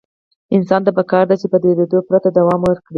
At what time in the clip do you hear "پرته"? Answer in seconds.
2.07-2.29